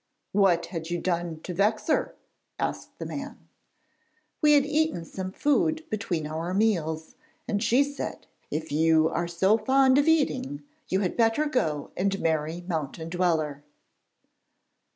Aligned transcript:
'What 0.31 0.65
had 0.65 0.89
you 0.89 0.97
done 0.99 1.41
to 1.41 1.53
vex 1.53 1.85
her?' 1.85 2.15
asked 2.57 2.97
the 2.97 3.05
man. 3.05 3.47
'We 4.41 4.53
had 4.53 4.65
eaten 4.65 5.05
some 5.05 5.31
food 5.31 5.85
between 5.91 6.25
our 6.25 6.55
meals, 6.55 7.13
and 7.47 7.61
she 7.61 7.83
said, 7.83 8.25
"If 8.49 8.71
you 8.71 9.09
are 9.09 9.27
so 9.27 9.59
fond 9.59 9.99
of 9.99 10.07
eating, 10.07 10.63
you 10.87 11.01
had 11.01 11.15
better 11.15 11.45
go 11.45 11.91
and 11.95 12.19
marry 12.19 12.61
Mountain 12.67 13.09
Dweller."' 13.11 13.63